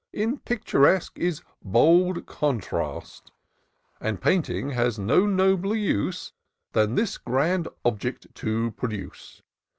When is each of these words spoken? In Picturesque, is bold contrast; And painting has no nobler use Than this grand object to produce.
In 0.11 0.39
Picturesque, 0.39 1.19
is 1.19 1.43
bold 1.63 2.25
contrast; 2.25 3.31
And 3.99 4.19
painting 4.19 4.71
has 4.71 4.97
no 4.97 5.27
nobler 5.27 5.75
use 5.75 6.33
Than 6.73 6.95
this 6.95 7.19
grand 7.19 7.67
object 7.85 8.33
to 8.37 8.71
produce. 8.71 9.43